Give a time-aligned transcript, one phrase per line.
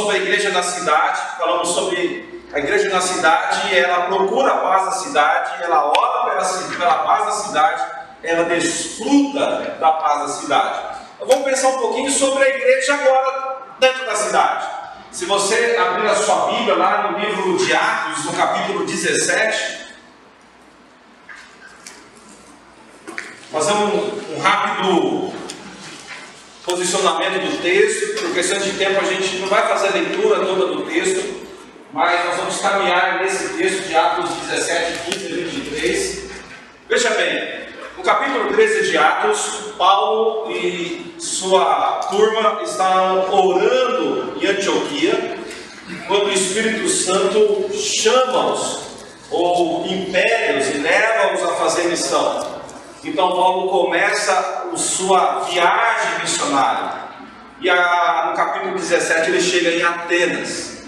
[0.00, 4.84] sobre a igreja na cidade, falamos sobre a igreja na cidade, ela procura a paz
[4.86, 7.84] da cidade, ela ora pela, pela paz da cidade,
[8.22, 10.80] ela desfruta da paz da cidade.
[11.20, 14.66] Vamos pensar um pouquinho sobre a igreja agora dentro da cidade.
[15.12, 19.90] Se você abrir a sua Bíblia lá no livro de Atos, no capítulo 17,
[23.52, 25.39] fazer um, um rápido
[26.70, 30.66] posicionamento do texto, por questão de tempo a gente não vai fazer a leitura toda
[30.66, 31.48] do texto,
[31.92, 36.30] mas nós vamos caminhar nesse texto de Atos 17, 15 e 23.
[36.88, 37.60] Veja bem,
[37.96, 45.38] no capítulo 13 de Atos, Paulo e sua turma estavam orando em Antioquia,
[46.06, 48.80] quando o Espírito Santo chama-os,
[49.28, 52.49] ou império e leva-os a fazer missão.
[53.02, 57.00] Então Paulo começa a sua viagem missionária.
[57.60, 60.82] E a, no capítulo 17 ele chega em Atenas.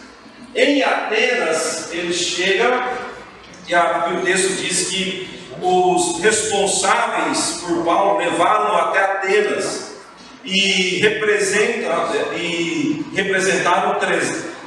[0.54, 2.98] Em Atenas ele chega,
[3.66, 9.92] e a, o texto diz que os responsáveis por Paulo levaram até Atenas
[10.44, 11.92] e, representam,
[12.36, 13.98] e representaram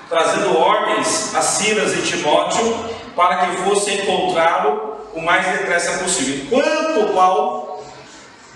[0.09, 6.45] trazendo ordens a Silas e Timóteo para que fossem encontrá-lo o mais depressa possível.
[6.45, 7.83] Enquanto Paulo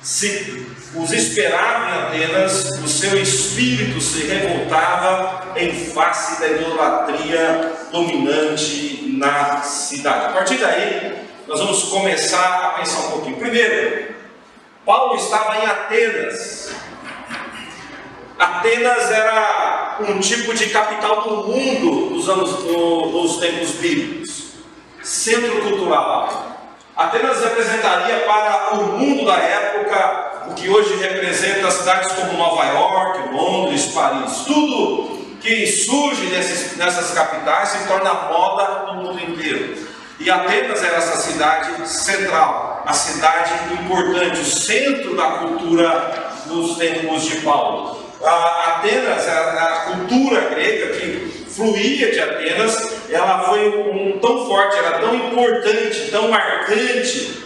[0.02, 9.16] se, os esperava em Atenas, o seu espírito se revoltava em face da idolatria dominante
[9.18, 10.28] na cidade.
[10.28, 13.38] A partir daí, nós vamos começar a pensar um pouquinho.
[13.38, 14.14] Primeiro,
[14.86, 16.72] Paulo estava em Atenas.
[18.38, 24.49] Atenas era um tipo de capital do mundo nos, anos, nos tempos bíblicos
[25.10, 26.30] centro cultural.
[26.96, 33.34] Atenas representaria para o mundo da época o que hoje representa cidades como Nova York,
[33.34, 34.44] Londres, Paris.
[34.46, 39.90] Tudo que surge nessas, nessas capitais se torna moda no mundo inteiro.
[40.20, 43.52] E Atenas era essa cidade central, a cidade
[43.82, 47.98] importante, o centro da cultura nos tempos de Paulo.
[48.24, 54.78] A Atenas, a, a cultura grega que fluía de Atenas, ela foi um, tão forte,
[54.78, 57.44] era tão importante, tão marcante,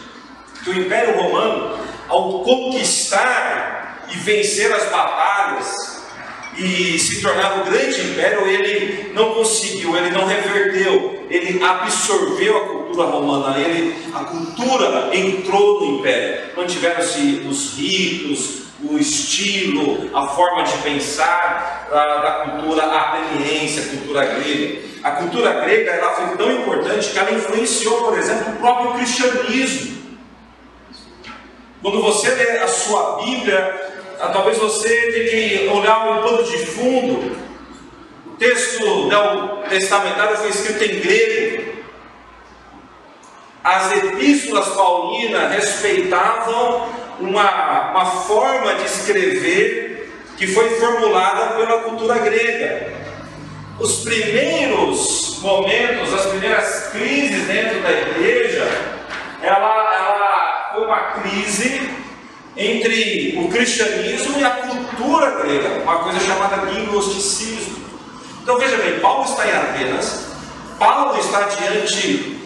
[0.63, 5.93] que o Império Romano, ao conquistar e vencer as batalhas,
[6.55, 12.67] e se tornar um grande império, ele não conseguiu, ele não reverteu, ele absorveu a
[12.67, 16.51] cultura romana, ele, a cultura entrou no império.
[16.55, 24.25] Mantiveram-se os ritos, o estilo, a forma de pensar da, da cultura ateniense, a cultura
[24.25, 24.81] grega.
[25.03, 29.93] A cultura grega ela foi tão importante que ela influenciou, por exemplo, o próprio cristianismo.
[31.81, 36.57] Quando você lê a sua Bíblia, ah, talvez você tenha que olhar um pano de
[36.65, 37.37] fundo.
[38.25, 39.09] O texto
[39.69, 41.73] testamentário foi escrito em grego.
[43.63, 52.93] As epístolas paulinas respeitavam uma, uma forma de escrever que foi formulada pela cultura grega.
[53.79, 58.67] Os primeiros momentos, as primeiras crises dentro da igreja,
[59.41, 61.91] ela, ela foi uma crise
[62.55, 67.83] entre o cristianismo e a cultura grega, uma coisa chamada gnosticismo.
[68.41, 70.27] Então veja bem, Paulo está em Atenas,
[70.77, 72.39] Paulo está diante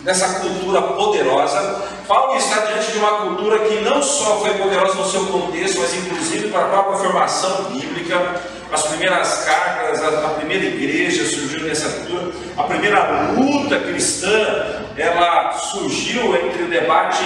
[0.00, 5.08] dessa cultura poderosa, Paulo está diante de uma cultura que não só foi poderosa no
[5.08, 8.42] seu contexto, mas inclusive para a própria formação bíblica.
[8.72, 12.32] As primeiras cartas, a, primeira igreja surgiu nessa cultura.
[12.56, 17.22] A primeira luta cristã, ela surgiu entre o debate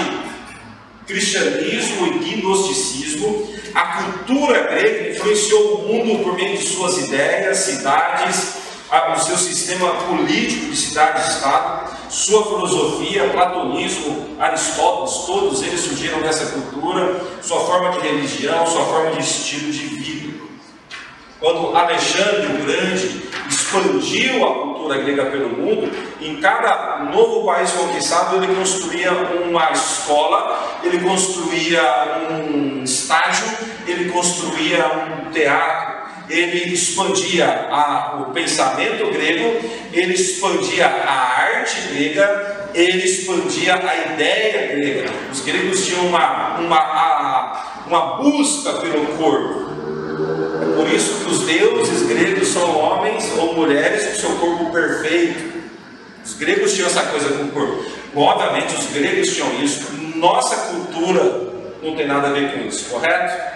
[1.06, 3.54] cristianismo e gnosticismo.
[3.74, 9.90] A cultura grega influenciou o mundo por meio de suas ideias, cidades, o seu sistema
[10.06, 18.00] político de cidade-estado, sua filosofia, platonismo, Aristóteles, todos eles surgiram dessa cultura, sua forma de
[18.00, 20.34] religião, sua forma de estilo de vida.
[21.40, 28.36] Quando Alexandre o Grande expandiu a cultura grega pelo mundo, em cada novo país conquistado
[28.36, 31.82] ele construía uma escola, ele construía
[32.30, 33.46] um estádio,
[33.86, 39.60] ele construía um teatro, ele expandia a, o pensamento grego,
[39.92, 45.10] ele expandia a arte grega, ele expandia a ideia grega.
[45.30, 49.64] Os gregos tinham uma, uma, a, uma busca pelo corpo.
[50.62, 55.62] É por isso que os deuses gregos são homens ou mulheres com seu corpo perfeito.
[56.24, 57.84] Os gregos tinham essa coisa com o corpo.
[58.16, 59.92] Obviamente, os gregos tinham isso.
[60.16, 63.53] Nossa cultura não tem nada a ver com isso, correto?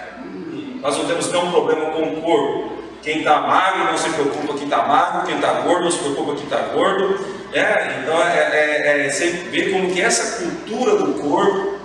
[0.81, 2.79] Nós não temos nenhum problema com o corpo.
[3.01, 6.35] quem está magro não se preocupa quem está magro, quem está gordo não se preocupa
[6.35, 7.19] quem está gordo.
[7.51, 11.79] É, então é, é, é, você vê como que essa cultura do corpo,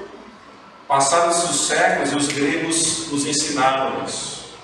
[0.87, 4.55] passados os séculos, os gregos nos ensinaram isso.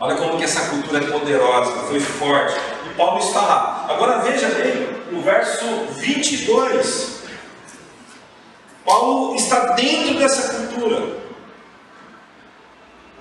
[0.00, 2.58] Olha como que essa cultura é poderosa, foi forte.
[2.90, 3.86] E Paulo está lá.
[3.88, 7.22] Agora veja bem, no verso 22.
[8.84, 11.21] Paulo está dentro dessa cultura.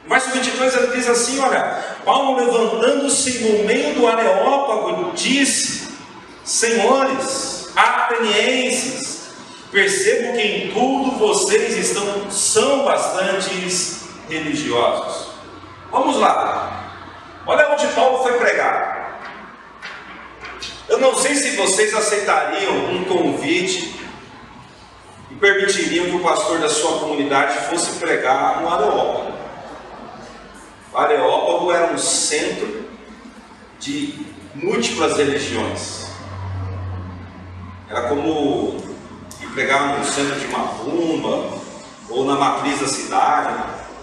[0.08, 1.62] Verso 22 ele diz assim: Olha,
[2.04, 5.90] Paulo levantando-se no meio do Areópago, disse:
[6.44, 9.30] Senhores, atenienses,
[9.72, 13.50] percebo que em tudo vocês estão, são bastante
[14.28, 15.28] religiosos.
[15.92, 16.94] Vamos lá,
[17.46, 19.02] olha onde Paulo foi pregar.
[20.90, 23.96] Eu não sei se vocês aceitariam um convite
[25.30, 29.32] e permitiriam que o pastor da sua comunidade fosse pregar no Areópago.
[30.94, 32.86] O Areópago era um centro
[33.80, 36.08] de múltiplas religiões.
[37.90, 38.78] Era como
[39.42, 41.60] ir pregar no centro de Macumba
[42.10, 43.54] ou na matriz da cidade.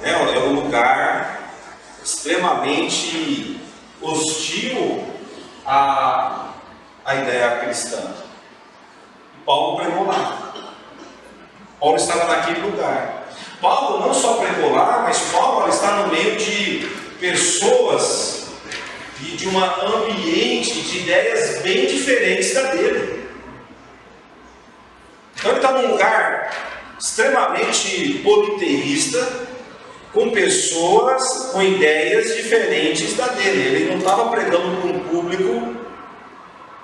[0.00, 0.12] Né?
[0.34, 1.52] É um lugar
[2.02, 3.60] extremamente
[4.00, 5.04] hostil
[5.66, 6.48] a
[7.08, 8.02] a ideia cristã.
[9.46, 10.52] Paulo pregou lá.
[11.80, 13.17] Paulo estava naquele lugar.
[13.60, 16.88] Paulo não só pregou lá, mas Paulo está no meio de
[17.18, 18.46] pessoas
[19.20, 23.28] e de um ambiente de ideias bem diferentes da dele.
[25.36, 29.48] Então ele está num lugar extremamente politeísta,
[30.12, 33.76] com pessoas com ideias diferentes da dele.
[33.76, 35.76] Ele não estava pregando para um público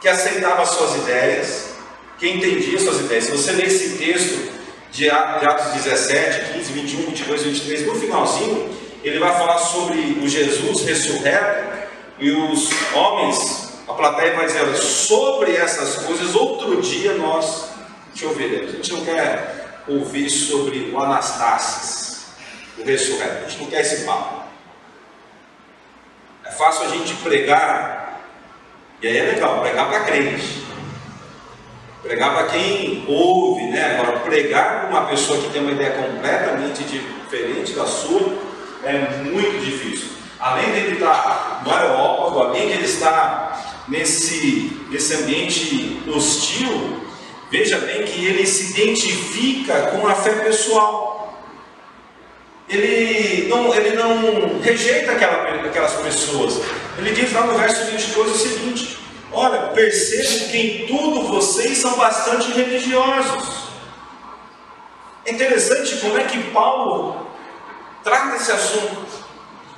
[0.01, 1.71] que aceitava suas ideias,
[2.19, 3.25] que entendia suas ideias.
[3.25, 4.53] Se você ler esse texto
[4.95, 10.83] de Atos 17, 15, 21, 22, 23, no finalzinho, ele vai falar sobre o Jesus
[10.83, 11.89] ressurreto
[12.21, 17.71] e os homens, a plateia vai dizer, sobre essas coisas, outro dia nós
[18.15, 18.73] te ouviremos.
[18.73, 22.23] A gente não quer ouvir sobre o Anastácio,
[22.79, 24.45] o ressurreto, a gente não quer esse papo.
[26.45, 28.21] É fácil a gente pregar
[29.03, 30.54] e aí é legal, pregar para crente.
[32.05, 33.97] Pregar para quem ouve, né?
[33.99, 38.21] Agora, pregar para uma pessoa que tem uma ideia completamente diferente da sua
[38.85, 40.09] é muito difícil.
[40.39, 47.01] Além dele estar no aerópago, além de ele estar nesse, nesse ambiente hostil,
[47.51, 51.43] veja bem que ele se identifica com a fé pessoal.
[52.69, 56.61] Ele não, ele não rejeita aquela, aquelas pessoas.
[56.99, 58.99] Ele diz lá no verso 22 o seguinte:
[59.35, 63.65] Olha, percebo que em tudo vocês são bastante religiosos.
[65.27, 67.27] É interessante como é que Paulo
[68.05, 69.25] trata esse assunto.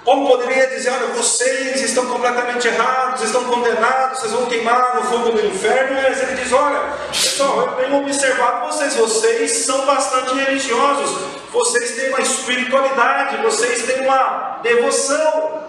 [0.05, 5.31] Paulo poderia dizer: olha, vocês estão completamente errados, estão condenados, vocês vão queimar no fogo
[5.31, 6.03] do inferno.
[6.03, 11.19] Mas ele diz: olha, pessoal, eu tenho observado vocês, vocês são bastante religiosos,
[11.51, 15.65] vocês têm uma espiritualidade, vocês têm uma devoção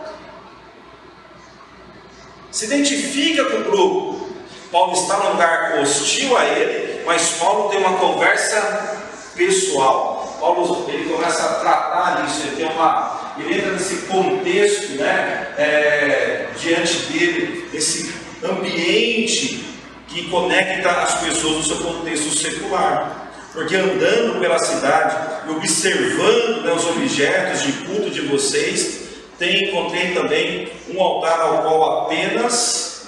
[2.51, 4.29] se identifica com o grupo.
[4.71, 8.97] Paulo está num lugar hostil a ele, mas Paulo tem uma conversa
[9.35, 10.37] pessoal.
[10.39, 16.47] Paulo ele começa a tratar disso, ele tem uma, ele entra nesse contexto, né, é,
[16.59, 18.13] diante dele, esse
[18.43, 19.65] ambiente
[20.07, 23.23] que conecta as pessoas no seu contexto secular.
[23.53, 29.06] Porque andando pela cidade e observando né, os objetos de culto de vocês,
[29.37, 33.07] tem, encontrei também um altar ao qual apenas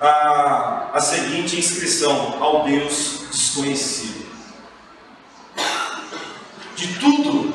[0.00, 4.26] a, a seguinte inscrição: ao Deus desconhecido.
[6.76, 7.54] De tudo,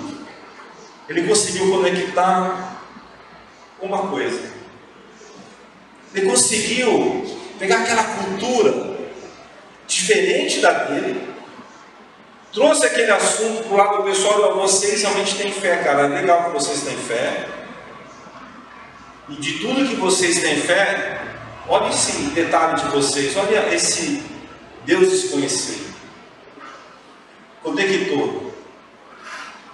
[1.09, 2.77] ele conseguiu conectar
[3.81, 4.51] uma coisa.
[6.13, 7.25] Ele conseguiu
[7.59, 8.97] pegar aquela cultura
[9.85, 11.27] diferente da dele,
[12.53, 16.45] trouxe aquele assunto para o lado do pessoal, vocês realmente têm fé, cara, é legal
[16.45, 17.47] que vocês têm fé,
[19.29, 21.21] e de tudo que vocês têm fé,
[21.67, 24.23] olha esse detalhe de vocês, olha esse
[24.85, 25.93] Deus desconhecido.
[27.61, 28.53] Conectou,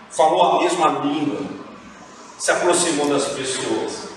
[0.09, 1.41] falou a mesma língua,
[2.39, 4.11] se aproximou das pessoas.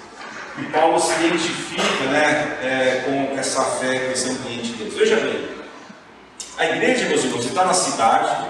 [0.58, 4.94] E Paulo se identifica né, é, com essa fé, com esse ambiente de Deus.
[4.94, 5.48] Veja bem,
[6.56, 8.46] a igreja, meus irmãos, está na cidade,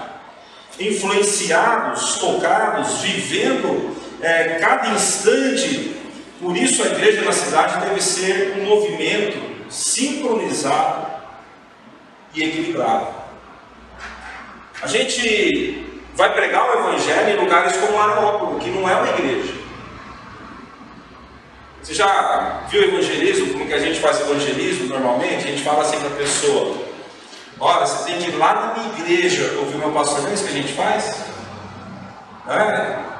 [0.79, 5.96] influenciados, tocados, vivendo é, cada instante
[6.39, 9.37] por isso, a igreja na cidade deve ser um movimento
[9.69, 11.07] sincronizado
[12.33, 13.07] e equilibrado.
[14.81, 15.83] A gente
[16.15, 19.53] vai pregar o Evangelho em lugares como Areópago, que não é uma igreja.
[21.81, 25.47] Você já viu evangelismo, como que a gente faz evangelismo normalmente?
[25.47, 26.75] A gente fala assim para a pessoa,
[27.57, 30.49] olha, você tem que ir lá na minha igreja ouvir meu pastor, é isso que
[30.49, 31.23] a gente faz?
[32.45, 33.16] Não é?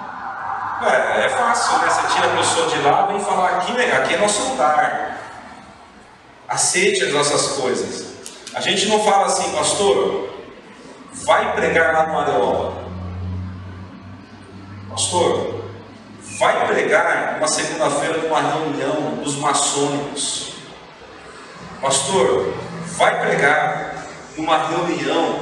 [0.81, 1.89] É, é fácil, né?
[1.89, 5.17] Você tira a pessoa de lá, vem falar aqui, aqui é nosso lugar.
[6.47, 8.05] Aceite as nossas coisas.
[8.53, 10.29] A gente não fala assim, pastor,
[11.25, 12.87] vai pregar lá no Areola.
[14.89, 15.63] Pastor,
[16.39, 20.53] vai pregar uma segunda-feira numa reunião dos maçônicos.
[21.81, 22.53] Pastor,
[22.97, 24.05] vai pregar
[24.37, 25.39] numa reunião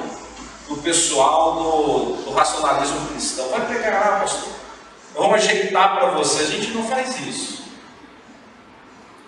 [0.68, 3.50] do pessoal do, do racionalismo cristão.
[3.50, 4.54] Vai pregar lá, pastor.
[5.15, 6.43] Vamos ajeitar para você.
[6.43, 7.65] A gente não faz isso.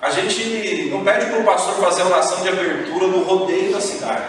[0.02, 4.28] A gente não pede para o pastor fazer oração de abertura no rodeio da cidade.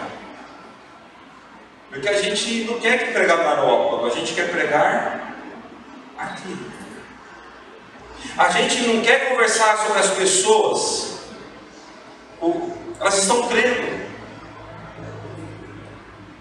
[1.89, 5.35] Porque a gente não quer que pregar Europa, a gente quer pregar
[6.17, 6.55] aqui.
[8.37, 11.19] A gente não quer conversar sobre as pessoas.
[12.99, 13.99] Elas estão crendo.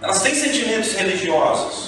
[0.01, 1.88] Elas têm sentimentos religiosos.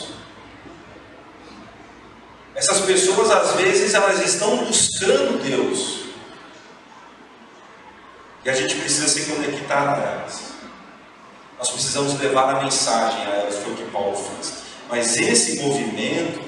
[2.61, 6.00] Essas pessoas, às vezes, elas estão buscando Deus.
[8.45, 10.50] E a gente precisa se conectar a elas.
[11.59, 14.52] Nós precisamos levar a mensagem a elas, foi o que Paulo fez.
[14.90, 16.43] Mas esse movimento,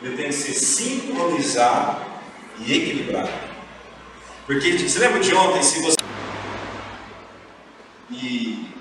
[0.00, 2.00] ele tem que ser sincronizado
[2.60, 3.28] e equilibrado.
[4.46, 5.96] Porque, você lembra de ontem, se você.
[8.10, 8.74] E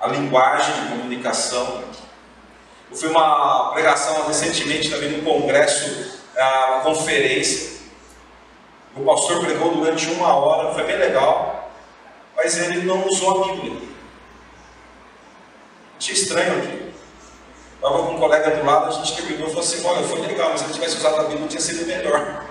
[0.00, 1.84] a linguagem de comunicação.
[2.90, 7.78] Eu fui uma pregação recentemente também no congresso, uma conferência.
[8.96, 11.70] O pastor pregou durante uma hora, foi bem legal,
[12.34, 13.88] mas ele não usou a Bíblia.
[15.98, 16.92] Achei estranho aqui.
[17.74, 20.50] Estava com um colega do lado, a gente terminou e falou assim: olha, foi legal,
[20.50, 22.44] mas se ele tivesse usado a Bíblia, tinha sido melhor.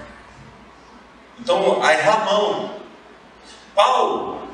[1.39, 2.75] Então, aí Ramão,
[3.75, 4.47] Paulo,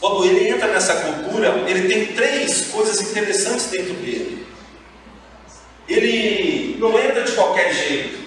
[0.00, 4.46] quando ele entra nessa cultura, ele tem três coisas interessantes dentro dele.
[5.88, 8.22] Ele não entra de qualquer jeito.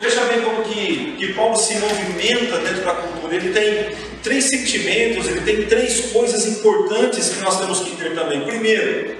[0.00, 3.36] Veja bem como que, que Paulo se movimenta dentro da cultura.
[3.36, 8.44] Ele tem três sentimentos, ele tem três coisas importantes que nós temos que ter também.
[8.44, 9.16] Primeiro,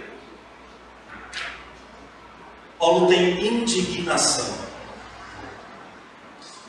[2.78, 4.64] Paulo tem indignação.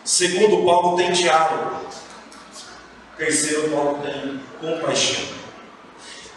[0.04, 1.88] Segundo, Paulo tem diálogo.
[3.18, 5.26] Terceiro, Paulo tem compaixão.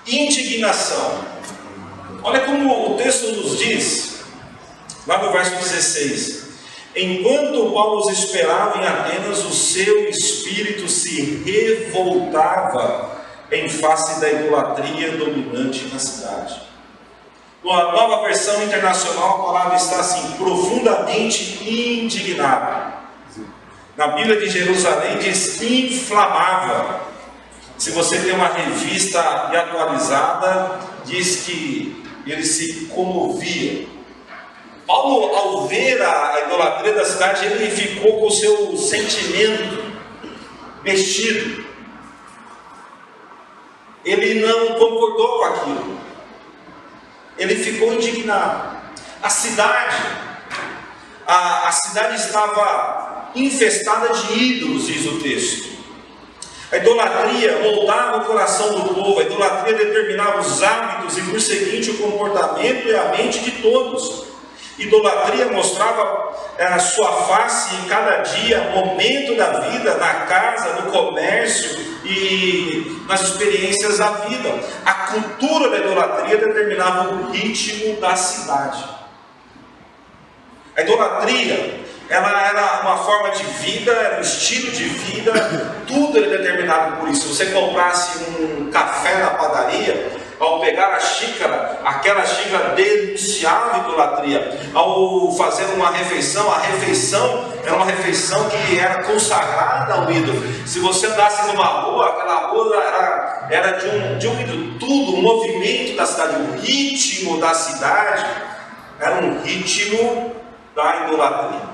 [0.06, 1.24] Indignação.
[2.22, 4.07] Olha como o texto nos diz,
[5.08, 6.48] lá no verso 16:
[6.94, 13.18] Enquanto Paulo os esperava em Atenas, o seu espírito se revoltava
[13.50, 16.68] em face da idolatria dominante na cidade.
[17.64, 22.98] Na nova versão internacional, a palavra está assim: profundamente indignado.
[23.96, 27.00] Na Bíblia de Jerusalém diz inflamável.
[27.76, 33.97] Se você tem uma revista atualizada, diz que ele se comovia.
[34.88, 39.84] Paulo, ao ver a idolatria da cidade, ele ficou com o seu sentimento
[40.82, 41.64] mexido.
[44.04, 45.98] Ele não concordou com aquilo
[47.38, 48.76] ele ficou indignado.
[49.22, 49.96] A cidade,
[51.26, 55.78] a, a cidade estava infestada de ídolos, diz o texto.
[56.70, 61.90] A idolatria moldava o coração do povo, a idolatria determinava os hábitos e, por seguinte,
[61.90, 64.26] o comportamento e a mente de todos.
[64.78, 70.92] Idolatria mostrava é, a sua face em cada dia, momento da vida, na casa, no
[70.92, 74.54] comércio e nas experiências da vida.
[74.86, 78.84] A cultura da idolatria determinava o ritmo da cidade.
[80.76, 85.32] A idolatria, ela era uma forma de vida, era um estilo de vida,
[85.88, 87.34] tudo era determinado por isso.
[87.34, 94.58] Se você comprasse um café na padaria, ao pegar a xícara, aquela xícara denunciava idolatria.
[94.72, 100.40] Ao fazer uma refeição, a refeição era uma refeição que era consagrada ao ídolo.
[100.66, 104.78] Se você andasse numa rua, aquela rua era, era de, um, de um ídolo.
[104.78, 108.26] Tudo, o movimento da cidade, o ritmo da cidade,
[109.00, 110.34] era um ritmo
[110.74, 111.68] da idolatria.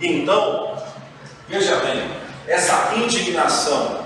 [0.00, 0.76] Então,
[1.48, 2.10] veja bem,
[2.46, 4.01] essa indignação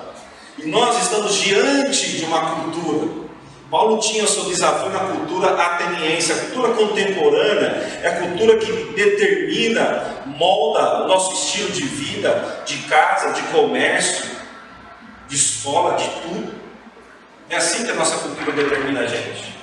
[0.67, 3.27] nós estamos diante de uma cultura.
[3.71, 6.33] Paulo tinha seu desafio na cultura ateniense.
[6.33, 12.79] A cultura contemporânea é a cultura que determina, molda o nosso estilo de vida, de
[12.89, 14.25] casa, de comércio,
[15.29, 16.55] de escola, de tudo.
[17.49, 19.57] É assim que a nossa cultura determina a gente.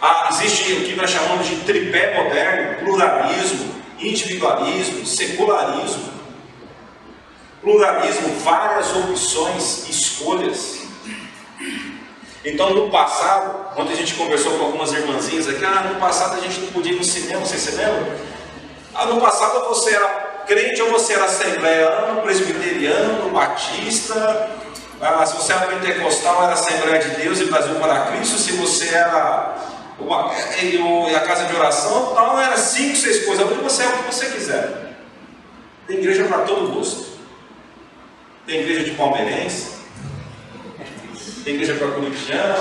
[0.00, 6.19] Ah, existe o que nós chamamos de tripé moderno, pluralismo, individualismo, secularismo.
[7.60, 10.80] Pluralismo, várias opções, escolhas.
[12.44, 16.40] Então, no passado, ontem a gente conversou com algumas irmãzinhas aqui, ah, no passado a
[16.40, 18.14] gente não podia ir no cinema, vocês se lembram?
[18.94, 20.08] Ah, no passado você era
[20.46, 24.50] crente ou você era assembleiano, presbiteriano, batista,
[25.00, 28.94] ah, se você era pentecostal, era Assembleia de Deus e Brasil para Cristo, se você
[28.94, 29.56] era
[29.98, 34.14] uma, a casa de oração, tal, era cinco, seis coisas, onde você é o que
[34.14, 34.94] você quiser.
[35.86, 37.19] Tem igreja para todo gosto.
[38.50, 39.76] Tem igreja de palmeirense,
[41.44, 42.58] tem igreja para corintiano,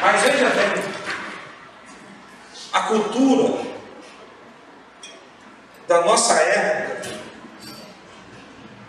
[0.00, 0.82] mas veja bem,
[2.72, 3.64] a cultura
[5.86, 7.08] da nossa época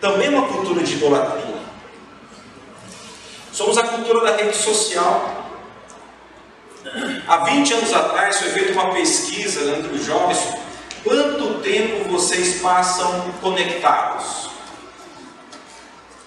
[0.00, 1.60] também é uma cultura de idolatria.
[3.52, 5.52] Somos a cultura da rede social.
[7.28, 10.40] Há 20 anos atrás foi feita uma pesquisa entre os jovens.
[11.04, 14.49] Quanto tempo vocês passam conectados?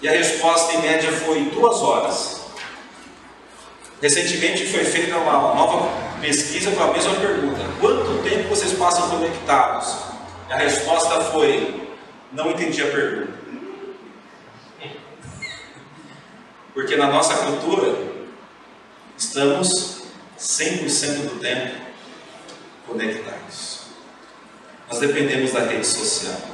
[0.04, 2.42] E a resposta em média foi duas horas.
[4.02, 5.88] Recentemente foi feita uma nova
[6.20, 9.96] pesquisa com a mesma pergunta: quanto tempo vocês passam conectados?
[10.50, 11.88] E a resposta foi:
[12.32, 13.32] não entendi a pergunta.
[16.74, 17.96] Porque na nossa cultura
[19.16, 20.02] estamos
[20.38, 21.76] 100% do tempo
[22.86, 23.84] conectados.
[24.86, 26.53] Nós dependemos da rede social.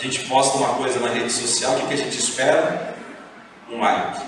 [0.00, 2.94] A gente posta uma coisa na rede social, o que, a gente espera?
[3.70, 4.22] Um like.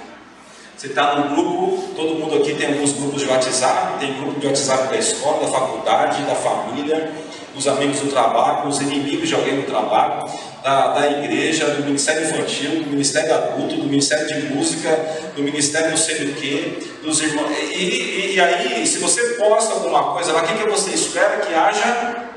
[0.77, 4.49] Você está num grupo, todo mundo aqui tem alguns grupos de WhatsApp, tem grupo de
[4.49, 7.11] WhatsApp da escola, da faculdade, da família,
[7.55, 10.31] dos amigos do trabalho, dos inimigos de alguém do trabalho,
[10.63, 14.91] da, da igreja, do ministério infantil, do ministério adulto, do ministério de música,
[15.35, 17.51] do ministério não sei do que, dos irmãos.
[17.51, 21.39] E, e, e, aí, se você posta alguma coisa lá, o que, que você espera
[21.39, 22.29] que haja?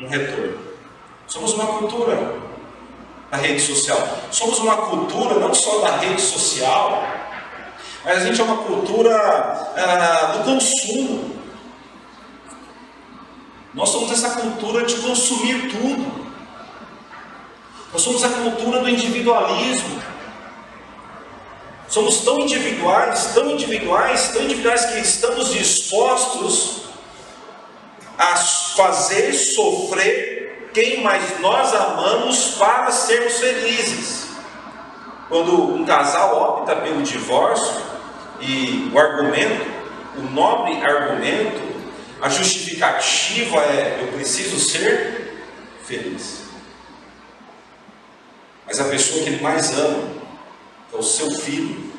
[0.00, 0.69] Um retorno.
[1.30, 2.40] Somos uma cultura
[3.30, 4.18] da rede social.
[4.32, 7.04] Somos uma cultura não só da rede social,
[8.04, 11.38] mas a gente é uma cultura ah, do consumo.
[13.72, 16.20] Nós somos essa cultura de consumir tudo.
[17.92, 20.02] Nós somos a cultura do individualismo.
[21.86, 26.82] Somos tão individuais, tão individuais, tão individuais que estamos dispostos
[28.18, 30.39] a fazer sofrer
[30.72, 34.26] quem mais nós amamos para sermos felizes.
[35.28, 37.82] Quando um casal opta pelo divórcio
[38.40, 39.64] e o argumento,
[40.16, 41.70] o nobre argumento,
[42.20, 45.44] a justificativa é eu preciso ser
[45.84, 46.40] feliz.
[48.66, 50.08] Mas a pessoa que ele mais ama,
[50.88, 51.90] que é o seu filho,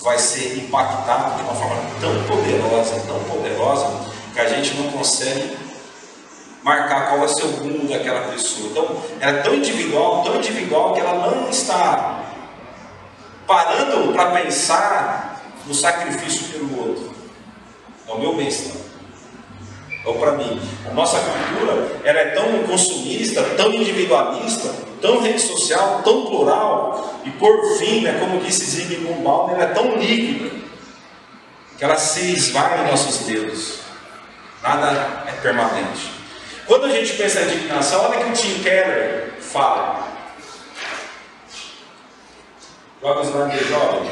[0.00, 5.61] vai ser impactado de uma forma tão poderosa, tão poderosa, que a gente não consegue
[6.62, 8.68] marcar qual vai ser o rumo daquela pessoa.
[8.70, 12.24] Então, ela é tão individual, tão individual, que ela não está
[13.46, 17.12] parando para pensar no sacrifício pelo outro.
[18.08, 18.82] É o meu bem-estar
[20.04, 20.60] ou para mim.
[20.88, 27.30] A nossa cultura ela é tão consumista, tão individualista, tão rede social, tão plural, e
[27.30, 30.50] por fim, né, como disse Zygmunt Bauman, ela é tão líquida,
[31.78, 33.80] que ela se esvai em nossos dedos.
[34.62, 36.21] Nada é permanente.
[36.66, 40.08] Quando a gente pensa em indignação, olha que o Tim Keller fala.
[43.02, 44.10] Joga os de jovem.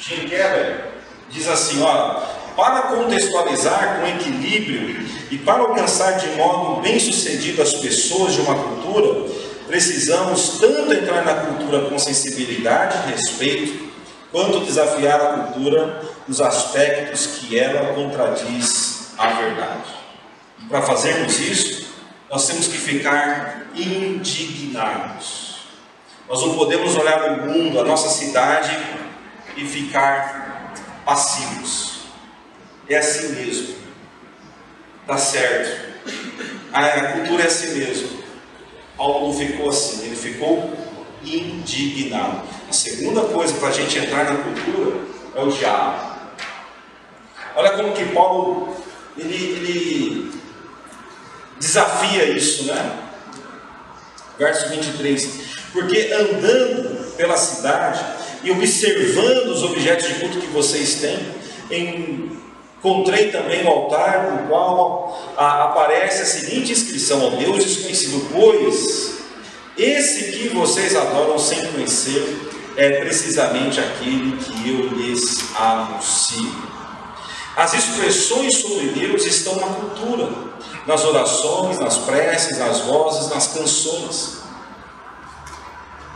[0.00, 0.92] Tim Keller
[1.28, 2.22] diz assim, olha,
[2.56, 8.54] para contextualizar com equilíbrio e para alcançar de modo bem sucedido as pessoas de uma
[8.54, 9.28] cultura,
[9.66, 13.90] precisamos tanto entrar na cultura com sensibilidade e respeito,
[14.30, 20.01] quanto desafiar a cultura nos aspectos que ela contradiz a verdade.
[20.68, 21.92] Para fazermos isso,
[22.30, 25.66] nós temos que ficar indignados.
[26.28, 28.76] Nós não podemos olhar o mundo, a nossa cidade
[29.56, 30.72] e ficar
[31.04, 32.04] passivos.
[32.88, 33.74] É assim mesmo.
[35.06, 35.92] Tá certo.
[36.72, 38.22] A cultura é assim mesmo.
[38.96, 40.72] Paulo não ficou assim, ele ficou
[41.24, 42.42] indignado.
[42.68, 45.00] A segunda coisa para a gente entrar na cultura
[45.34, 46.12] é o diabo.
[47.54, 48.74] Olha como que Paulo
[49.18, 50.21] ele, ele
[51.62, 52.98] desafia isso, né?
[54.38, 55.40] Verso 23.
[55.72, 58.04] Porque andando pela cidade
[58.42, 61.18] e observando os objetos de culto que vocês têm,
[62.82, 69.18] Encontrei também o altar no qual aparece a seguinte inscrição: ao Deus desconhecido, pois
[69.78, 76.71] esse que vocês adoram sem conhecer é precisamente aquele que eu lhes anuncio.
[77.56, 80.28] As expressões sobre Deus estão na cultura,
[80.86, 84.38] nas orações, nas preces, nas vozes, nas canções.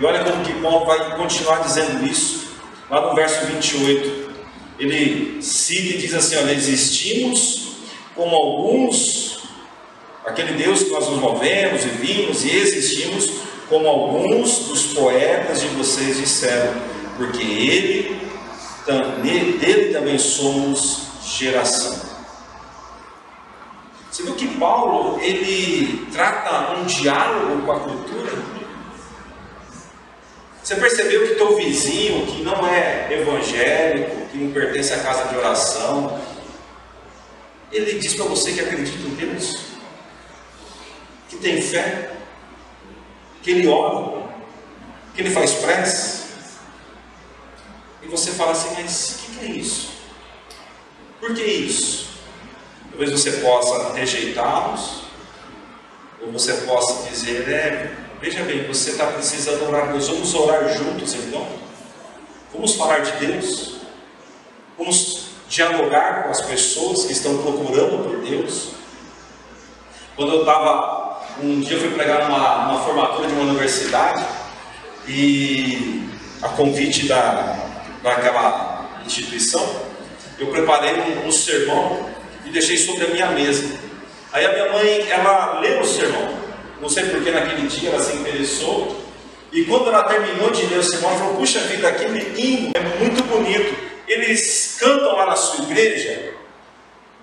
[0.01, 2.47] E olha como que Paulo vai continuar dizendo isso,
[2.89, 4.27] lá no verso 28.
[4.79, 7.67] Ele cita e diz assim: olha, existimos
[8.15, 9.41] como alguns,
[10.25, 13.31] aquele Deus que nós nos movemos e vimos e existimos,
[13.69, 16.75] como alguns dos poetas de vocês disseram,
[17.19, 18.21] porque ele,
[19.23, 22.17] dele também somos geração.
[24.11, 28.33] Você viu que Paulo ele trata um diálogo com a cultura?
[30.63, 35.37] Você percebeu que teu vizinho que não é evangélico, que não pertence à casa de
[35.37, 36.19] oração,
[37.71, 39.67] ele diz para você que acredita em Deus,
[41.29, 42.13] que tem fé,
[43.43, 44.29] que ele ora,
[45.15, 46.27] que ele faz prece.
[48.03, 49.96] E você fala assim, mas o que, que é isso?
[51.21, 52.07] Por que isso?
[52.91, 55.03] Talvez você possa rejeitá-los,
[56.23, 61.15] ou você possa dizer, é, veja bem, você está precisando orar, nós vamos orar juntos
[61.15, 61.47] então.
[62.53, 63.77] Vamos falar de Deus.
[64.79, 68.71] Vamos dialogar com as pessoas que estão procurando por Deus.
[70.15, 74.25] Quando eu estava, um dia eu fui pregar numa, numa formatura de uma universidade
[75.07, 76.09] e
[76.43, 77.59] a convite da,
[78.03, 79.86] daquela instituição,
[80.39, 82.09] eu preparei um, um sermão
[82.45, 83.65] e deixei sobre a minha mesa.
[84.33, 86.35] Aí a minha mãe, ela leu o sermão,
[86.81, 89.01] não sei porque naquele dia ela se interessou,
[89.53, 92.81] e quando ela terminou de ler o sermão, ela falou: Puxa vida, aquele hino é
[92.99, 93.75] muito bonito,
[94.07, 96.35] eles cantam lá na sua igreja.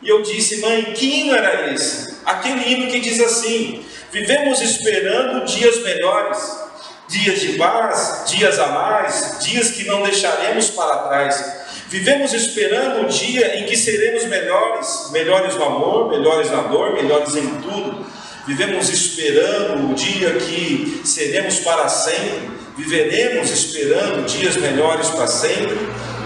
[0.01, 2.17] E eu disse, mãe, que hino era esse?
[2.25, 6.59] Aquele hino que diz assim: Vivemos esperando dias melhores,
[7.07, 11.62] dias de paz, dias a mais, dias que não deixaremos para trás.
[11.93, 17.35] Vivemos esperando o dia em que seremos melhores, melhores no amor, melhores na dor, melhores
[17.35, 18.03] em tudo.
[18.47, 22.49] Vivemos esperando o dia que seremos para sempre.
[22.75, 25.77] Viveremos esperando dias melhores para sempre,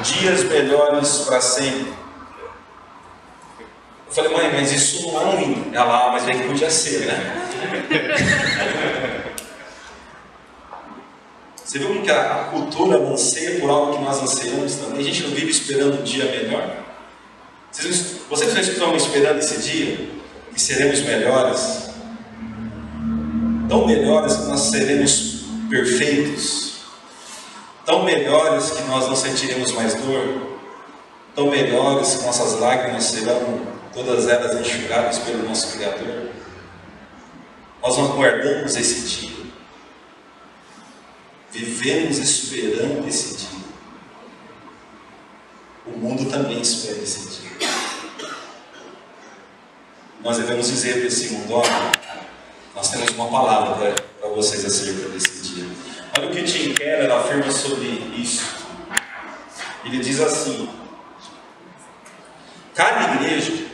[0.04, 1.88] dias melhores para sempre.
[4.08, 5.76] Eu falei, mãe, mas isso não é hino.
[5.76, 7.50] Ela, ah, mas bem que podia ser, né?
[11.68, 15.02] Você viu como que a, a cultura anseia por algo que nós ansiamos também?
[15.02, 16.78] A gente não vive esperando um dia melhor.
[17.70, 20.10] Vocês, vocês não estão esperando esse dia?
[20.54, 21.90] Que seremos melhores?
[23.68, 26.78] Tão melhores que nós seremos perfeitos?
[27.86, 30.60] Tão melhores que nós não sentiremos mais dor?
[31.36, 33.60] Tão melhores que nossas lágrimas serão
[33.94, 36.30] todas elas enxugadas pelo nosso Criador?
[37.84, 39.37] Nós não guardamos esse dia.
[41.58, 43.66] Vivemos esperando esse dia.
[45.88, 47.68] O mundo também espera esse dia.
[50.24, 51.92] Nós devemos dizer para esse mundo: olha,
[52.76, 55.66] nós temos uma palavra para vocês acerca desse dia.
[56.16, 58.68] Olha o que Tim Keller afirma sobre isso.
[59.84, 60.70] Ele diz assim:
[62.76, 63.66] cada igreja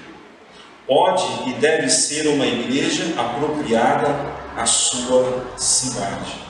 [0.88, 4.08] pode e deve ser uma igreja apropriada
[4.56, 6.42] à sua cidade.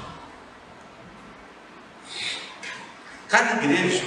[3.33, 4.03] Cada igreja,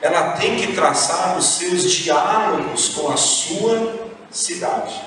[0.00, 4.98] ela tem que traçar os seus diálogos com a sua cidade.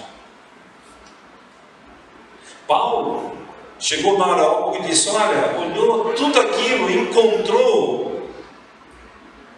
[2.67, 3.35] Paulo
[3.79, 8.29] chegou na hora e disse: Olha, olhou tudo aquilo encontrou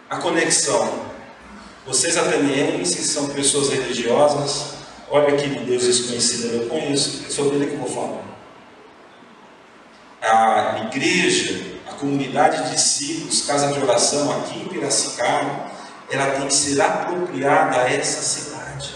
[0.08, 1.10] a conexão.
[1.86, 4.76] Vocês atenienses são pessoas religiosas,
[5.10, 8.24] olha que Deus desconhecido eu conheço, é sobre ele que eu vou falar.
[10.22, 15.70] A igreja comunidade de discípulos, casa de oração aqui em Piracicaba,
[16.10, 18.94] ela tem que ser apropriada a essa cidade.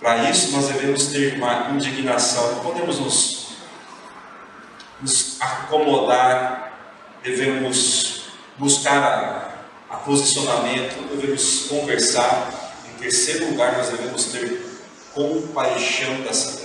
[0.00, 3.48] Para isso, nós devemos ter uma indignação, não podemos nos,
[5.00, 6.72] nos acomodar,
[7.22, 8.24] devemos
[8.58, 12.50] buscar a, a posicionamento, devemos conversar.
[12.88, 14.66] Em terceiro lugar, nós devemos ter
[15.14, 16.61] compaixão cidade.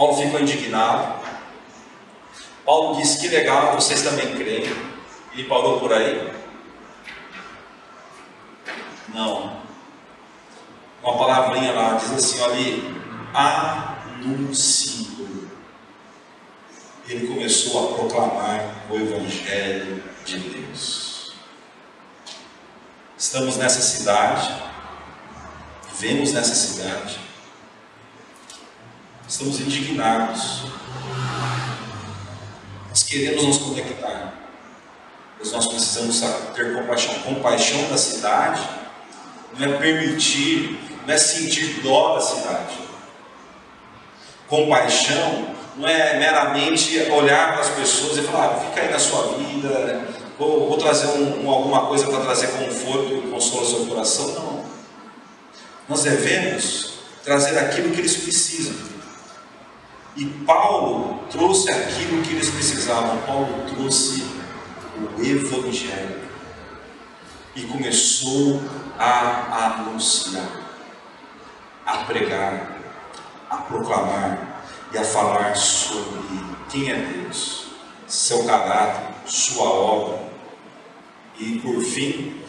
[0.00, 1.20] Paulo ficou indignado.
[2.64, 4.74] Paulo disse: Que legal, vocês também creem.
[5.34, 6.32] E parou por aí?
[9.12, 9.60] Não.
[11.02, 12.82] Uma palavrinha lá diz assim: olha,
[14.22, 15.50] anuncio.
[17.06, 21.34] Ele começou a proclamar o Evangelho de Deus.
[23.18, 24.50] Estamos nessa cidade,
[25.92, 27.29] vivemos nessa cidade
[29.30, 30.64] estamos indignados.
[32.88, 34.34] Nós queremos nos conectar.
[35.38, 36.20] Pois nós precisamos
[36.54, 37.14] ter compaixão.
[37.20, 38.60] Compaixão da cidade
[39.56, 42.74] não é permitir, não é sentir dó da cidade.
[44.48, 49.34] Compaixão não é meramente olhar para as pessoas e falar, ah, fica aí na sua
[49.38, 53.86] vida, vou, vou trazer um, um, alguma coisa para trazer conforto e consolo ao seu
[53.86, 54.26] coração.
[54.34, 54.64] Não.
[55.88, 58.99] Nós devemos trazer aquilo que eles precisam.
[60.16, 63.18] E Paulo trouxe aquilo que eles precisavam.
[63.18, 64.24] Paulo trouxe
[65.16, 66.20] o Evangelho.
[67.54, 68.60] E começou
[68.98, 70.48] a anunciar,
[71.84, 72.78] a pregar,
[73.48, 76.20] a proclamar e a falar sobre
[76.68, 77.66] quem é Deus,
[78.06, 80.20] seu caráter, sua obra.
[81.38, 82.40] E por fim,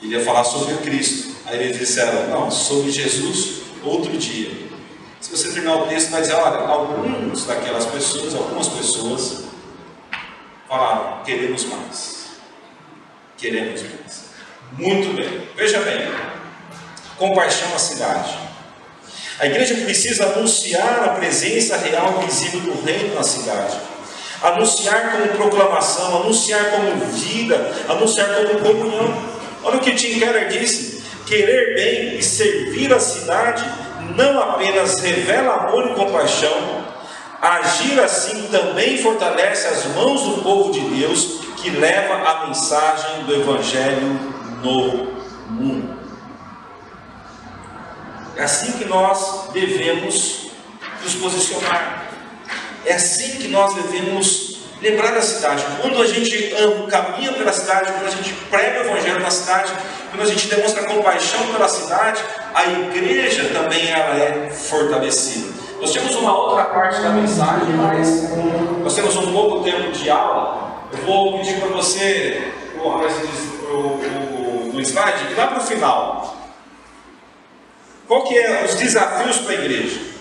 [0.00, 1.36] ele ia falar sobre Cristo.
[1.46, 4.65] Aí eles disseram: Não, sobre Jesus, outro dia.
[5.26, 9.42] Se você terminar o texto, vai dizer: olha, alguns daquelas pessoas, algumas pessoas,
[10.68, 12.26] falaram: queremos mais.
[13.36, 14.26] Queremos mais.
[14.78, 15.48] Muito bem.
[15.56, 16.08] Veja bem.
[17.16, 18.38] Compaixão à cidade.
[19.40, 23.76] A igreja precisa anunciar a presença real e visível do reino na cidade.
[24.40, 29.36] Anunciar como proclamação, anunciar como vida, anunciar como comunhão.
[29.64, 33.85] Olha o que Tim Keller disse: querer bem e servir a cidade
[34.16, 36.84] não apenas revela amor e compaixão,
[37.40, 43.34] agir assim também fortalece as mãos do povo de Deus que leva a mensagem do
[43.34, 45.16] Evangelho no
[45.50, 45.96] mundo.
[48.36, 50.50] É assim que nós devemos
[51.02, 52.06] nos posicionar.
[52.84, 55.64] É assim que nós devemos lembrar da cidade.
[55.80, 56.54] Quando a gente
[56.90, 59.72] caminha pela cidade, quando a gente prega o Evangelho na cidade,
[60.10, 62.22] quando a gente demonstra compaixão pela cidade,
[62.54, 65.54] a igreja também ela é fortalecida.
[65.80, 68.30] Nós temos uma outra parte da mensagem, mas
[68.82, 70.86] nós temos um pouco tempo de aula.
[70.92, 72.52] Eu vou pedir para você,
[74.72, 76.36] o slide, lá para o final.
[78.06, 80.15] Qual que é os desafios para a igreja?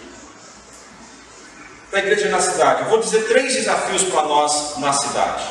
[1.96, 2.82] Para a igreja na cidade.
[2.82, 5.46] Eu vou dizer três desafios para nós na cidade.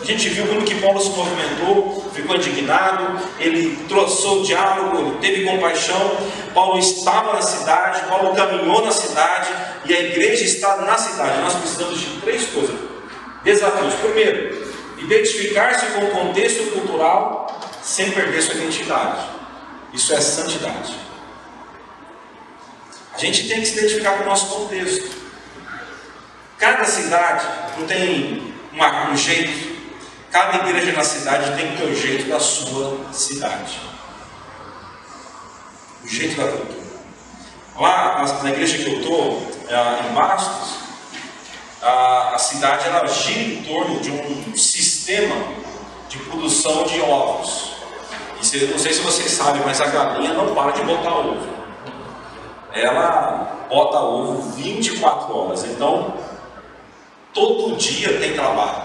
[0.00, 5.18] A gente viu como que Paulo se movimentou, ficou indignado, ele trouxe o diálogo, ele
[5.18, 6.16] teve compaixão.
[6.54, 9.50] Paulo estava na cidade, Paulo caminhou na cidade
[9.84, 11.42] e a igreja está na cidade.
[11.42, 12.74] Nós precisamos de três coisas:
[13.44, 13.92] desafios.
[13.96, 19.28] Primeiro, identificar-se com o contexto cultural sem perder sua identidade.
[19.92, 20.96] Isso é santidade.
[23.14, 25.21] A gente tem que se identificar com o nosso contexto.
[26.62, 27.44] Cada cidade
[27.76, 29.72] não tem uma, um jeito
[30.32, 33.78] Cada igreja na cidade tem que ter o jeito da sua cidade.
[36.02, 36.82] O jeito da cultura.
[37.78, 40.76] Lá na igreja que eu estou, é, em Bastos,
[41.82, 45.36] a, a cidade ela gira em torno de um sistema
[46.08, 47.74] de produção de ovos.
[48.40, 51.46] E não sei se vocês sabem, mas a galinha não para de botar ovo.
[52.72, 55.64] Ela bota ovo 24 horas.
[55.64, 56.14] Então,
[57.32, 58.82] todo dia tem trabalho.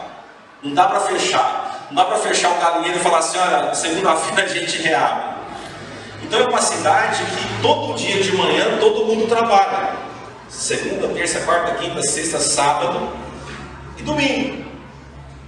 [0.63, 1.87] Não dá para fechar.
[1.89, 5.37] Não dá para fechar o galinheiro e falar assim, olha, segunda-feira a gente reabre.
[6.23, 9.95] Então é uma cidade que todo dia de manhã todo mundo trabalha.
[10.49, 13.09] Segunda, terça, quarta, quinta, sexta, sábado
[13.97, 14.65] e domingo.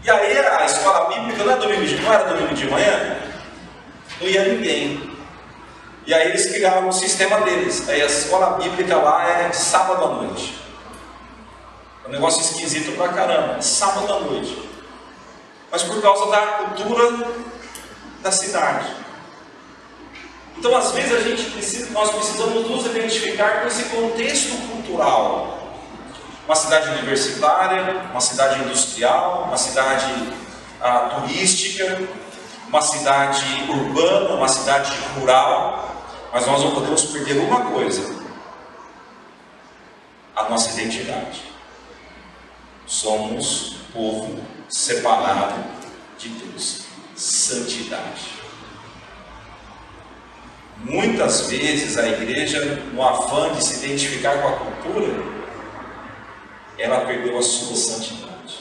[0.03, 3.17] E aí a escola bíblica não, é domingo de, não era domingo de manhã?
[4.21, 5.09] Não ia ninguém.
[6.05, 7.87] E aí eles criaram um sistema deles.
[7.89, 10.58] Aí a escola bíblica lá é sábado à noite.
[12.09, 13.61] É um negócio esquisito pra caramba.
[13.61, 14.69] Sábado à noite
[15.71, 17.27] mas por causa da cultura
[18.21, 18.87] da cidade.
[20.57, 25.57] Então, às vezes, a gente precisa, nós precisamos nos identificar com esse contexto cultural.
[26.45, 30.33] Uma cidade universitária, uma cidade industrial, uma cidade
[30.81, 32.01] ah, turística,
[32.67, 35.95] uma cidade urbana, uma cidade rural,
[36.33, 38.15] mas nós não podemos perder uma coisa:
[40.35, 41.58] a nossa identidade.
[42.89, 45.63] Somos povo separado
[46.17, 46.85] de Deus.
[47.15, 48.39] Santidade.
[50.77, 55.23] Muitas vezes a igreja, no afã de se identificar com a cultura,
[56.79, 58.57] ela perdeu a sua santidade.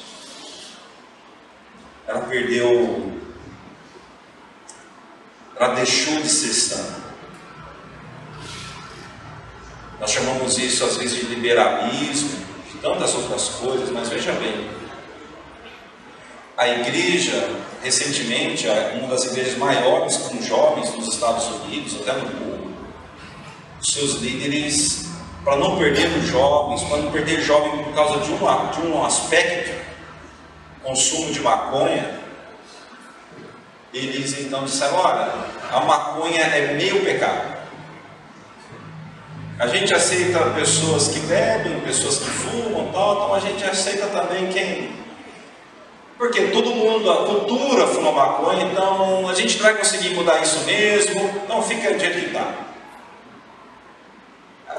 [2.06, 3.18] Ela perdeu,
[5.56, 7.08] ela deixou de ser santa.
[9.98, 12.47] Nós chamamos isso às vezes de liberalismo,
[12.82, 14.68] tantas outras coisas, mas veja bem,
[16.56, 17.50] a igreja,
[17.82, 22.76] recentemente, uma das igrejas maiores com jovens nos Estados Unidos, até no mundo,
[23.80, 25.08] seus líderes,
[25.44, 29.04] para não perder os jovens, para não perder jovem por causa de um, de um
[29.04, 29.72] aspecto,
[30.82, 32.18] consumo de maconha,
[33.92, 35.32] eles então disseram: olha,
[35.70, 37.57] a maconha é meio pecado.
[39.58, 44.46] A gente aceita pessoas que bebem, pessoas que fumam, tal, então a gente aceita também
[44.52, 44.96] quem.
[46.16, 50.60] Porque todo mundo, a cultura fuma maconha, então a gente não vai conseguir mudar isso
[50.60, 52.54] mesmo, não fica do jeito que está.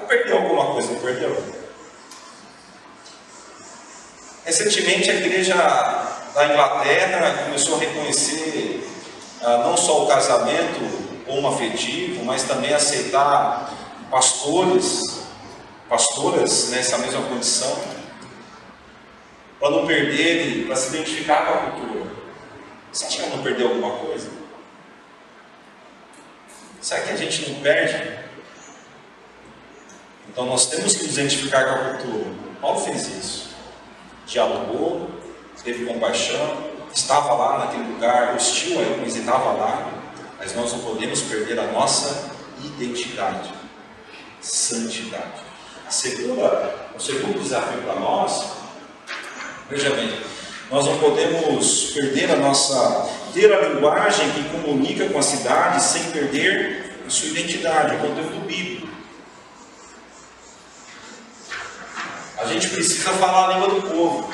[0.08, 1.44] Perdeu alguma coisa, não perdeu?
[4.46, 5.56] Recentemente a igreja
[6.34, 8.88] da Inglaterra começou a reconhecer
[9.44, 10.80] ah, não só o casamento
[11.28, 13.79] homoafetivo, mas também aceitar
[14.10, 15.22] pastores,
[15.88, 17.78] pastoras nessa mesma condição,
[19.60, 22.12] para não perderem, para se identificar com a cultura.
[22.92, 24.30] Você acha que ela não perdeu alguma coisa?
[26.82, 28.20] Será que a gente não perde?
[30.30, 32.32] Então nós temos que nos identificar com a cultura.
[32.62, 33.50] Paulo fez isso.
[34.26, 35.10] Dialogou,
[35.64, 39.92] teve compaixão, estava lá naquele lugar hostil a ele, estava lá.
[40.38, 42.32] Mas nós não podemos perder a nossa
[42.64, 43.59] identidade
[44.42, 45.42] santidade.
[45.88, 48.52] A segunda, o segundo desafio para nós,
[49.70, 50.12] veja bem,
[50.70, 56.12] nós não podemos perder a nossa, ter a linguagem que comunica com a cidade sem
[56.12, 58.88] perder a sua identidade, o conteúdo bíblico.
[62.38, 64.32] A gente precisa falar a língua do povo.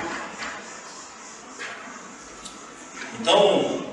[3.20, 3.86] Então,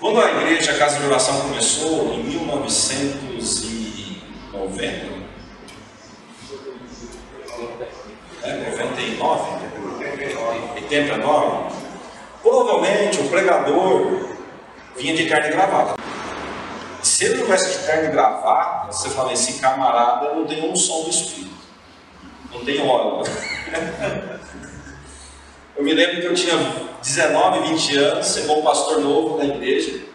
[0.00, 5.11] quando a igreja a Casa de Oração começou em 1990,
[7.78, 7.86] né,
[8.70, 9.42] 99,
[10.74, 11.74] 89,
[12.42, 14.28] provavelmente o pregador
[14.96, 15.94] vinha de carne gravata.
[17.02, 21.10] Se ele tivesse de carne gravata, você fala, esse camarada não tem um som do
[21.10, 21.54] Espírito,
[22.52, 23.24] não tem óleo.
[25.76, 26.54] eu me lembro que eu tinha
[27.00, 30.11] 19, 20 anos, chegou um pastor novo na igreja,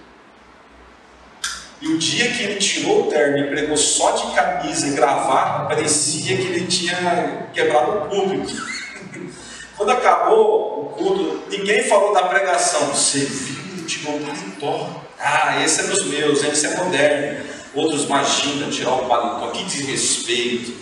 [1.79, 5.67] e o dia que ele tirou o terno e pregou só de camisa e gravata,
[5.67, 8.47] parecia que ele tinha quebrado o público.
[9.77, 12.87] Quando acabou o culto, ninguém falou da pregação.
[12.87, 15.03] Você viu, ele tirou o paletó.
[15.19, 17.45] Ah, esse é dos meus, esse é moderno.
[17.75, 20.73] Outros imaginam tirar o paletó, que desrespeito.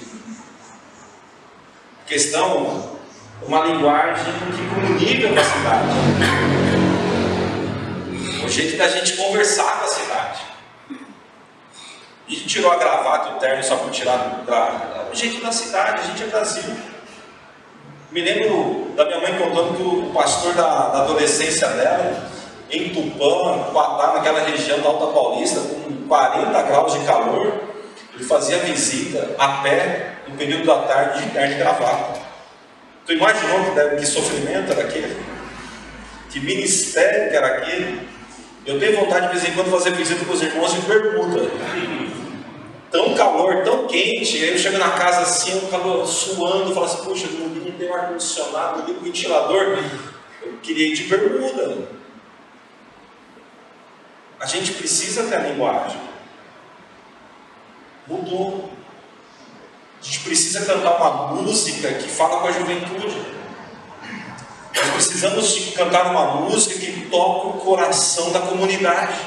[2.07, 2.97] Questão,
[3.41, 5.87] uma linguagem que comunica com a cidade.
[8.45, 10.24] O jeito da gente conversar com a cidade.
[12.27, 16.01] E tirou a gravata e o terno só para tirar da, o jeito da cidade,
[16.01, 16.75] a gente é Brasil.
[18.11, 22.29] Me lembro da minha mãe contando que o pastor da, da adolescência dela,
[22.71, 27.53] em Tupã, Quatá, naquela região da Alta Paulista, com 40 graus de calor,
[28.15, 32.19] ele fazia visita a pé no período da tarde de terno e gravata.
[33.05, 35.23] Tu imaginou que, que sofrimento era aquele?
[36.31, 38.07] Que ministério que era aquele?
[38.65, 41.41] Eu tenho vontade de vez em quando fazer visita com os irmãos de bermuda
[42.95, 47.03] tão calor, tão quente, aí eu chego na casa assim, o calor suando, falo assim,
[47.03, 49.83] puxa, no não tem um ar-condicionado, não tem um ventilador,
[50.41, 51.89] eu queria ir de bermuda.
[54.39, 55.99] A gente precisa ter a linguagem.
[58.07, 58.69] Mudou.
[60.01, 63.25] A gente precisa cantar uma música que fala com a juventude.
[64.73, 69.19] Nós precisamos de cantar uma música que toca o coração da comunidade.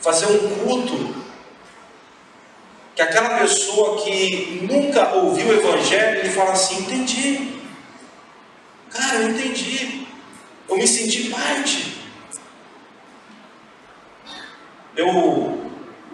[0.00, 1.21] Fazer um culto
[2.94, 7.60] que aquela pessoa que nunca ouviu o Evangelho, ele fala assim: entendi.
[8.90, 10.06] Cara, eu entendi.
[10.68, 12.02] Eu me senti parte.
[14.94, 15.70] Eu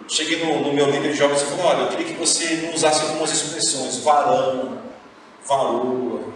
[0.06, 2.74] cheguei no, no meu líder de jovens e falei: olha, eu queria que você não
[2.74, 4.80] usasse algumas expressões, varão,
[5.46, 6.32] varoa,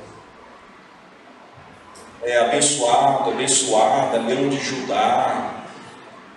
[2.22, 5.64] é, abençoado, abençoada, leão de Judá.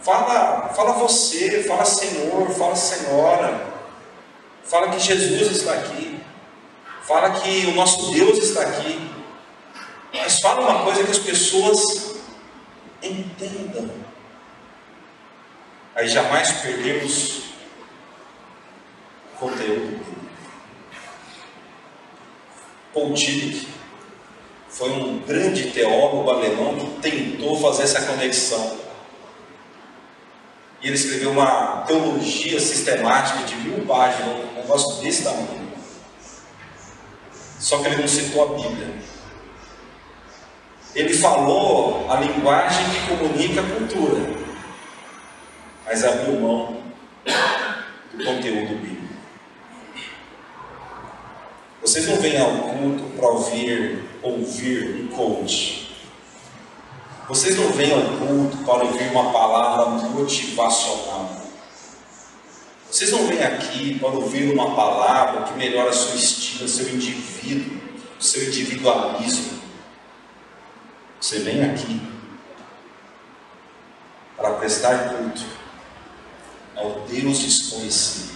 [0.02, 3.75] Fala, fala você, fala Senhor, fala Senhora.
[4.66, 6.20] Fala que Jesus está aqui.
[7.04, 9.12] Fala que o nosso Deus está aqui.
[10.12, 12.16] Mas fala uma coisa que as pessoas
[13.02, 13.92] entendam.
[15.94, 17.44] Aí jamais perdemos
[19.40, 20.04] conteúdo.
[22.94, 23.68] Paul Tillich
[24.68, 28.86] foi um grande teólogo alemão que tentou fazer essa conexão
[30.86, 35.72] e ele escreveu uma teologia sistemática de mil páginas, negócio desse tamanho.
[37.60, 38.96] Só que ele não citou a Bíblia.
[40.96, 44.36] Ele falou a linguagem que comunica a cultura,
[45.86, 46.78] mas abriu mão
[48.14, 49.14] do conteúdo bíblico.
[51.82, 55.96] Vocês não vêm ao culto para ouvir, ouvir um coach.
[57.28, 61.45] Vocês não vêm ao culto para ouvir uma palavra motivacional.
[62.96, 67.78] Vocês não vêm aqui para ouvir uma palavra que melhora a sua estima, seu indivíduo,
[68.18, 69.60] seu individualismo.
[71.20, 72.02] Você vem aqui
[74.38, 75.44] para prestar culto
[76.74, 78.34] ao Deus desconhecido,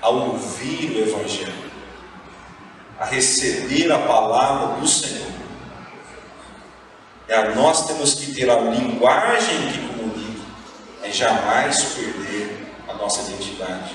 [0.00, 1.52] ao ouvir o Evangelho,
[2.96, 5.32] a receber a palavra do Senhor.
[7.26, 9.93] É, nós temos que ter a linguagem que
[11.04, 13.94] mas jamais perder a nossa identidade,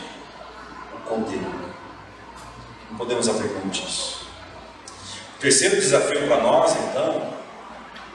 [0.94, 1.74] o conteúdo.
[2.92, 4.28] Não podemos abrir mão disso.
[5.36, 7.34] O terceiro desafio para nós, então,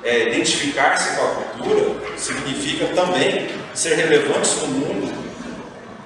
[0.04, 5.32] é identificar-se com a cultura, significa também ser relevantes no mundo,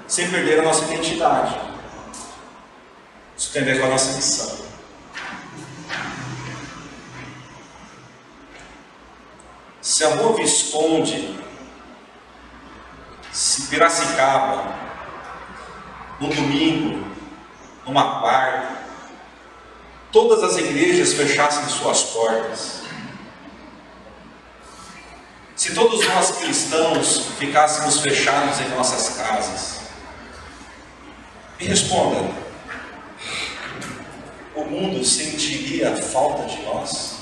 [0.07, 1.61] sem perder a nossa identidade.
[3.37, 4.67] Isso tem a ver com a nossa missão.
[9.83, 11.48] Se a Boa Visconde,
[13.71, 14.75] Piracicaba,
[16.19, 17.07] no domingo,
[17.87, 18.79] numa quarta,
[20.11, 22.83] todas as igrejas fechassem suas portas,
[25.55, 29.81] se todos nós cristãos ficássemos fechados em nossas casas,
[31.61, 32.33] me responda:
[34.57, 37.18] o mundo sentiria falta de nós?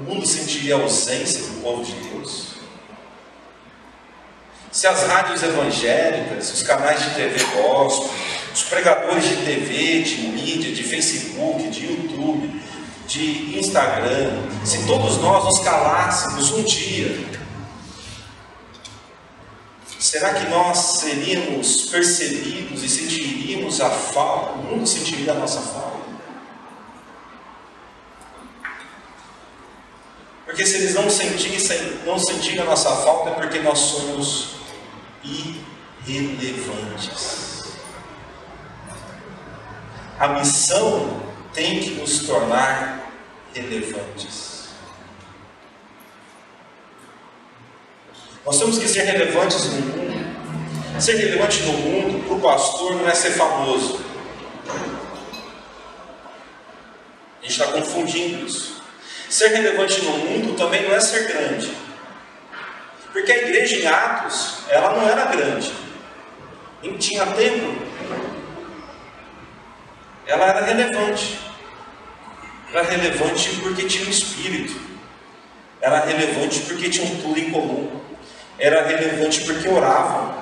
[0.00, 2.54] O mundo sentiria a ausência do povo de Deus?
[4.72, 8.10] Se as rádios evangélicas, os canais de TV gospel,
[8.54, 12.62] os pregadores de TV, de mídia, de Facebook, de YouTube,
[13.06, 17.22] de Instagram, se todos nós nos calássemos um dia,
[19.98, 25.89] será que nós seríamos percebidos e sentiríamos a falta, o mundo sentiria a nossa falta?
[30.60, 34.56] Porque se eles não sentissem, não sentirem a nossa falta, é porque nós somos
[36.04, 37.64] irrelevantes.
[40.18, 41.22] A missão
[41.54, 43.10] tem que nos tornar
[43.54, 44.68] relevantes.
[48.44, 51.00] Nós temos que ser relevantes no mundo.
[51.00, 54.04] Ser relevante no mundo, para o pastor, não é ser famoso.
[57.38, 58.80] A gente está confundindo isso.
[59.30, 61.70] Ser relevante no mundo também não é ser grande.
[63.12, 65.72] Porque a igreja em Atos, ela não era grande.
[66.82, 67.80] Nem tinha templo.
[70.26, 71.38] Ela era relevante.
[72.72, 74.80] Era relevante porque tinha um espírito.
[75.80, 78.00] Era relevante porque tinha um tudo em comum.
[78.58, 80.34] Era relevante porque oravam.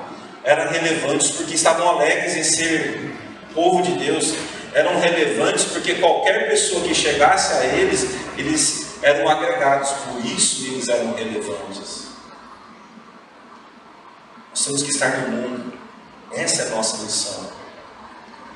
[0.42, 3.12] Era relevante porque estavam alegres em ser
[3.54, 4.34] povo de Deus
[4.74, 8.06] eram relevantes porque qualquer pessoa que chegasse a eles,
[8.38, 12.08] eles eram agregados, por isso eles eram relevantes.
[14.50, 15.72] Nós temos que estar no mundo,
[16.32, 17.50] essa é a nossa missão,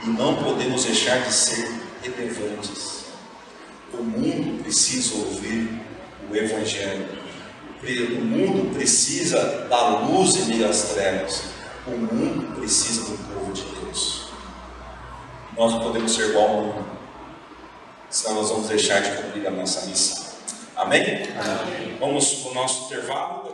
[0.05, 1.69] e não podemos deixar de ser
[2.03, 3.07] relevantes.
[3.93, 5.81] O mundo precisa ouvir
[6.31, 7.21] o Evangelho.
[8.17, 11.43] O mundo precisa da luz em meio às trevas.
[11.87, 14.29] O mundo precisa do povo de Deus.
[15.57, 16.92] Nós não podemos ser igual ao mundo,
[18.13, 20.25] senão nós vamos deixar de cumprir a nossa missão.
[20.77, 21.03] Amém?
[21.03, 21.97] Amém.
[21.99, 23.52] Vamos para o nosso intervalo.